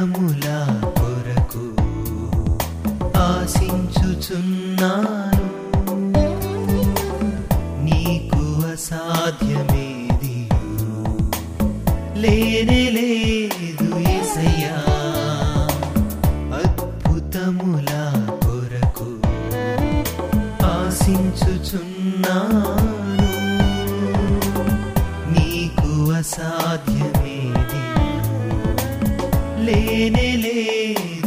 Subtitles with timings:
[0.00, 0.46] ఫలముల
[0.82, 1.64] కొరకు
[3.18, 3.98] ఆశించుచున్నాను.
[7.84, 10.48] నీకు అసాధ్యమేది
[12.16, 14.78] లేనే లేదు ఏసయ్యా.
[16.56, 17.90] అద్భుతముల
[18.44, 19.10] కొరకు
[20.66, 22.64] ఆశించుచున్నాను.
[25.32, 27.89] నీకు అసాధ్యమేది
[29.64, 31.19] लेने ले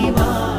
[0.00, 0.49] Shiva.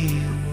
[0.00, 0.49] caminho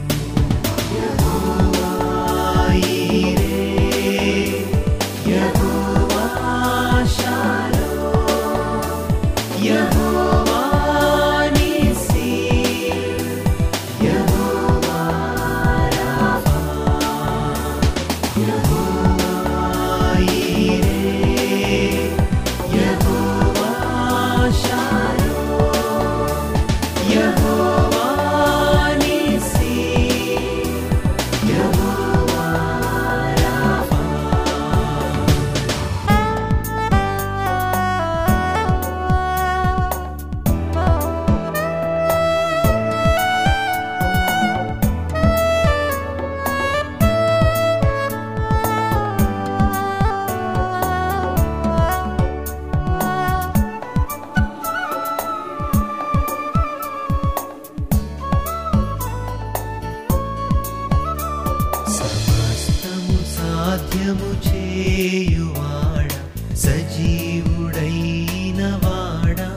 [66.67, 69.51] సజీవుడైన వాడా.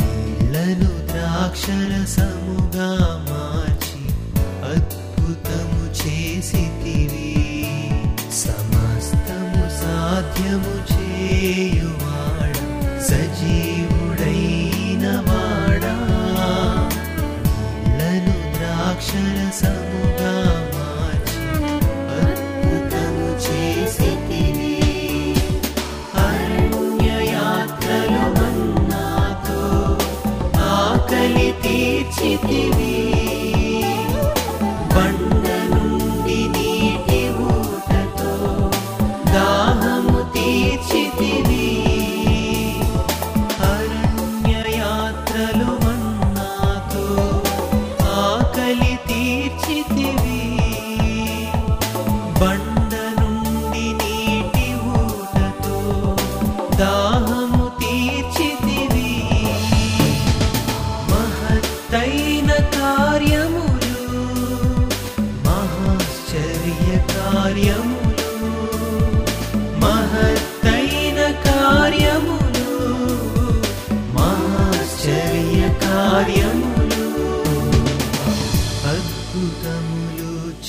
[0.00, 2.90] నీళ్ళను ద్రాక్షల సముగా
[3.30, 4.02] మార్చి
[4.72, 7.34] అద్భుతము చేసితివి.
[8.32, 11.75] సమస్తము సాధ్యము చేయ.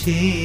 [0.08, 0.37] చేయి